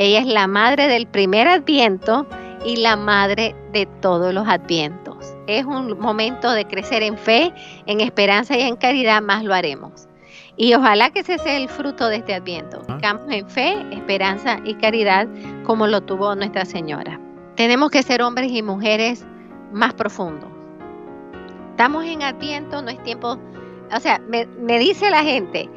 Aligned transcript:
Ella 0.00 0.20
es 0.20 0.26
la 0.26 0.46
madre 0.46 0.88
del 0.88 1.06
primer 1.06 1.46
adviento 1.46 2.26
y 2.64 2.76
la 2.76 2.96
madre 2.96 3.54
de 3.74 3.84
todos 4.00 4.32
los 4.32 4.48
advientos. 4.48 5.36
Es 5.46 5.66
un 5.66 6.00
momento 6.00 6.52
de 6.52 6.64
crecer 6.64 7.02
en 7.02 7.18
fe, 7.18 7.52
en 7.84 8.00
esperanza 8.00 8.56
y 8.56 8.62
en 8.62 8.76
caridad, 8.76 9.20
más 9.20 9.44
lo 9.44 9.52
haremos. 9.52 10.08
Y 10.56 10.72
ojalá 10.72 11.10
que 11.10 11.20
ese 11.20 11.36
sea 11.36 11.54
el 11.54 11.68
fruto 11.68 12.08
de 12.08 12.16
este 12.16 12.32
adviento. 12.32 12.80
Crezcamos 12.80 13.30
en 13.30 13.46
fe, 13.50 13.76
esperanza 13.90 14.58
y 14.64 14.72
caridad 14.76 15.28
como 15.64 15.86
lo 15.86 16.00
tuvo 16.00 16.34
Nuestra 16.34 16.64
Señora. 16.64 17.20
Tenemos 17.56 17.90
que 17.90 18.02
ser 18.02 18.22
hombres 18.22 18.50
y 18.52 18.62
mujeres 18.62 19.26
más 19.70 19.92
profundos. 19.92 20.48
Estamos 21.72 22.06
en 22.06 22.22
adviento, 22.22 22.80
no 22.80 22.88
es 22.88 23.02
tiempo... 23.02 23.38
O 23.94 24.00
sea, 24.00 24.18
me, 24.20 24.46
me 24.46 24.78
dice 24.78 25.10
la 25.10 25.24
gente, 25.24 25.68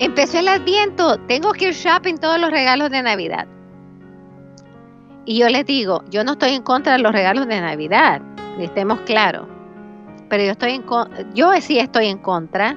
empezó 0.00 0.40
el 0.40 0.48
adviento, 0.48 1.18
tengo 1.28 1.52
que 1.52 1.68
ir 1.68 1.74
shopping 1.74 2.16
todos 2.16 2.40
los 2.40 2.50
regalos 2.50 2.90
de 2.90 3.02
Navidad. 3.04 3.46
Y 5.24 5.38
yo 5.38 5.48
les 5.48 5.66
digo, 5.66 6.02
yo 6.10 6.24
no 6.24 6.32
estoy 6.32 6.54
en 6.54 6.62
contra 6.62 6.94
de 6.94 6.98
los 7.00 7.12
regalos 7.12 7.46
de 7.46 7.60
Navidad, 7.60 8.22
estemos 8.58 9.00
claros. 9.02 9.46
Pero 10.28 10.44
yo 10.44 10.52
estoy 10.52 10.72
en 10.72 10.84
yo 11.34 11.52
sí 11.60 11.78
estoy 11.78 12.06
en 12.06 12.18
contra 12.18 12.76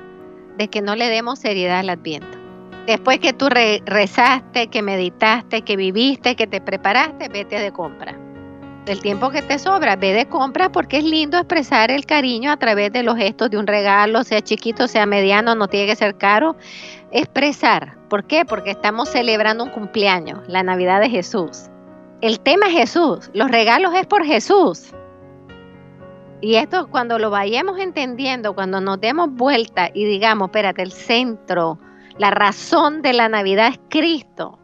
de 0.57 0.67
que 0.67 0.81
no 0.81 0.95
le 0.95 1.09
demos 1.09 1.39
seriedad 1.39 1.79
al 1.79 1.89
Adviento. 1.89 2.37
Después 2.85 3.19
que 3.19 3.31
tú 3.31 3.47
rezaste, 3.49 4.67
que 4.67 4.81
meditaste, 4.81 5.61
que 5.61 5.77
viviste, 5.77 6.35
que 6.35 6.47
te 6.47 6.59
preparaste, 6.59 7.29
vete 7.29 7.59
de 7.59 7.71
compra. 7.71 8.17
El 8.85 8.99
tiempo 8.99 9.29
que 9.29 9.41
te 9.41 9.57
sobra, 9.57 9.95
ve 9.95 10.11
de 10.11 10.25
compra 10.25 10.69
porque 10.69 10.97
es 10.97 11.05
lindo 11.05 11.37
expresar 11.37 11.89
el 11.89 12.05
cariño 12.05 12.51
a 12.51 12.57
través 12.57 12.91
de 12.91 13.01
los 13.01 13.15
gestos 13.15 13.49
de 13.49 13.57
un 13.57 13.67
regalo, 13.67 14.25
sea 14.25 14.41
chiquito, 14.41 14.89
sea 14.89 15.05
mediano, 15.05 15.55
no 15.55 15.69
tiene 15.69 15.87
que 15.87 15.95
ser 15.95 16.17
caro. 16.17 16.57
Expresar. 17.11 17.95
¿Por 18.09 18.25
qué? 18.25 18.43
Porque 18.43 18.71
estamos 18.71 19.07
celebrando 19.07 19.63
un 19.63 19.69
cumpleaños, 19.69 20.41
la 20.47 20.63
Navidad 20.63 20.99
de 20.99 21.09
Jesús. 21.09 21.69
El 22.23 22.39
tema 22.39 22.67
es 22.67 22.71
Jesús, 22.71 23.29
los 23.33 23.51
regalos 23.51 23.93
es 23.95 24.05
por 24.05 24.23
Jesús. 24.23 24.93
Y 26.39 26.55
esto 26.55 26.87
cuando 26.89 27.19
lo 27.19 27.29
vayamos 27.29 27.77
entendiendo, 27.79 28.55
cuando 28.55 28.79
nos 28.79 29.01
demos 29.01 29.29
vuelta 29.33 29.89
y 29.93 30.05
digamos, 30.05 30.47
espérate, 30.47 30.83
el 30.83 30.93
centro, 30.93 31.79
la 32.17 32.31
razón 32.31 33.01
de 33.01 33.11
la 33.11 33.27
Navidad 33.27 33.73
es 33.73 33.79
Cristo. 33.89 34.57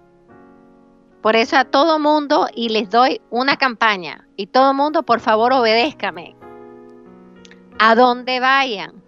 Por 1.21 1.35
eso 1.35 1.57
a 1.57 1.65
todo 1.65 1.99
mundo, 1.99 2.47
y 2.55 2.69
les 2.69 2.89
doy 2.89 3.19
una 3.29 3.57
campaña, 3.57 4.25
y 4.37 4.47
todo 4.47 4.73
mundo, 4.73 5.03
por 5.03 5.19
favor, 5.19 5.51
obedézcame. 5.51 6.37
A 7.77 7.93
donde 7.93 8.39
vayan, 8.39 9.03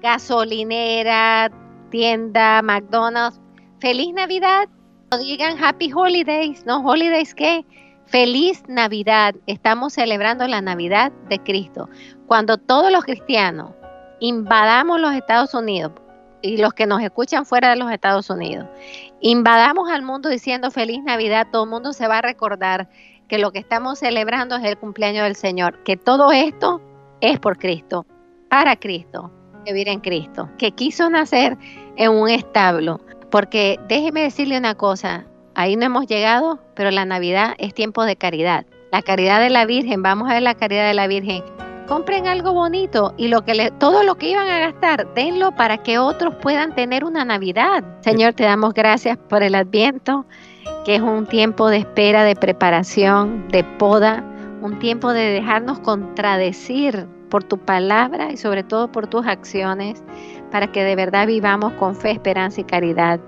gasolinera, 0.00 1.50
tienda, 1.90 2.62
McDonald's, 2.62 3.40
feliz 3.80 4.14
Navidad. 4.14 4.68
No 5.12 5.18
digan 5.18 5.62
Happy 5.62 5.92
Holidays, 5.92 6.64
no 6.64 6.78
Holidays 6.78 7.34
qué, 7.34 7.66
Feliz 8.06 8.62
Navidad. 8.66 9.34
Estamos 9.46 9.92
celebrando 9.92 10.48
la 10.48 10.62
Navidad 10.62 11.12
de 11.28 11.38
Cristo. 11.38 11.90
Cuando 12.26 12.56
todos 12.56 12.90
los 12.90 13.04
cristianos 13.04 13.72
invadamos 14.20 14.98
los 14.98 15.12
Estados 15.12 15.52
Unidos 15.52 15.92
y 16.40 16.56
los 16.56 16.72
que 16.72 16.86
nos 16.86 17.02
escuchan 17.02 17.44
fuera 17.44 17.68
de 17.68 17.76
los 17.76 17.92
Estados 17.92 18.30
Unidos, 18.30 18.66
invadamos 19.20 19.90
al 19.90 20.00
mundo 20.00 20.30
diciendo 20.30 20.70
feliz 20.70 21.02
Navidad, 21.04 21.48
todo 21.52 21.64
el 21.64 21.70
mundo 21.70 21.92
se 21.92 22.08
va 22.08 22.16
a 22.16 22.22
recordar 22.22 22.88
que 23.28 23.36
lo 23.36 23.52
que 23.52 23.58
estamos 23.58 23.98
celebrando 23.98 24.56
es 24.56 24.64
el 24.64 24.78
cumpleaños 24.78 25.24
del 25.24 25.36
Señor, 25.36 25.82
que 25.82 25.98
todo 25.98 26.32
esto 26.32 26.80
es 27.20 27.38
por 27.38 27.58
Cristo, 27.58 28.06
para 28.48 28.76
Cristo, 28.76 29.30
vivir 29.66 29.90
en 29.90 30.00
Cristo, 30.00 30.48
que 30.56 30.70
quiso 30.70 31.10
nacer 31.10 31.58
en 31.96 32.12
un 32.12 32.30
establo. 32.30 32.98
Porque 33.32 33.80
déjeme 33.88 34.22
decirle 34.22 34.56
una 34.56 34.76
cosa, 34.76 35.26
Ahí 35.54 35.76
no 35.76 35.84
hemos 35.84 36.06
llegado, 36.06 36.58
pero 36.74 36.90
la 36.90 37.04
Navidad 37.04 37.54
es 37.58 37.74
tiempo 37.74 38.04
de 38.04 38.16
caridad. 38.16 38.64
La 38.90 39.02
caridad 39.02 39.38
de 39.38 39.50
la 39.50 39.66
Virgen, 39.66 40.02
vamos 40.02 40.30
a 40.30 40.34
ver 40.34 40.42
la 40.42 40.54
caridad 40.54 40.86
de 40.86 40.94
la 40.94 41.06
Virgen. 41.06 41.42
Compren 41.86 42.26
algo 42.26 42.54
bonito 42.54 43.12
y 43.18 43.28
lo 43.28 43.44
que 43.44 43.70
todo 43.78 44.02
lo 44.02 44.14
que 44.14 44.30
iban 44.30 44.48
a 44.48 44.60
gastar, 44.60 45.12
denlo 45.12 45.52
para 45.52 45.76
que 45.78 45.98
otros 45.98 46.34
puedan 46.36 46.74
tener 46.74 47.04
una 47.04 47.26
Navidad. 47.26 47.84
Señor, 48.00 48.32
te 48.32 48.44
damos 48.44 48.72
gracias 48.72 49.18
por 49.28 49.42
el 49.42 49.54
Adviento, 49.54 50.24
que 50.86 50.94
es 50.94 51.02
un 51.02 51.26
tiempo 51.26 51.68
de 51.68 51.78
espera, 51.78 52.24
de 52.24 52.34
preparación, 52.34 53.46
de 53.48 53.62
poda, 53.62 54.24
un 54.62 54.78
tiempo 54.78 55.12
de 55.12 55.32
dejarnos 55.32 55.80
contradecir 55.80 57.06
por 57.28 57.44
tu 57.44 57.58
palabra 57.58 58.32
y 58.32 58.38
sobre 58.38 58.62
todo 58.62 58.90
por 58.90 59.06
tus 59.06 59.26
acciones, 59.26 60.02
para 60.52 60.70
que 60.70 60.84
de 60.84 60.94
verdad 60.94 61.26
vivamos 61.26 61.72
con 61.72 61.96
fe, 61.96 62.12
esperanza 62.12 62.60
y 62.60 62.64
caridad 62.64 63.18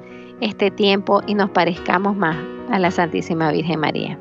este 0.41 0.71
tiempo 0.71 1.23
y 1.27 1.35
nos 1.35 1.51
parezcamos 1.51 2.15
más 2.15 2.37
a 2.71 2.79
la 2.79 2.91
Santísima 2.91 3.51
Virgen 3.51 3.81
María. 3.81 4.19